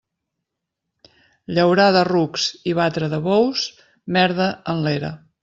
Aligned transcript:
Llaurar 1.57 1.85
de 1.97 2.01
rucs 2.09 2.47
i 2.73 2.73
batre 2.81 3.11
de 3.13 3.21
bous, 3.29 3.67
merda 4.19 4.51
en 4.75 4.85
l'era. 4.89 5.15